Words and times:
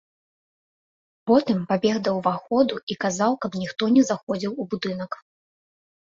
Потым 1.31 1.59
пабег 1.71 1.95
да 2.07 2.13
ўваходу 2.19 2.75
і 2.93 2.97
казаў, 3.05 3.31
каб 3.43 3.57
ніхто 3.65 3.83
не 3.99 4.03
заходзіў 4.09 4.51
у 4.63 4.67
будынак. 4.73 5.11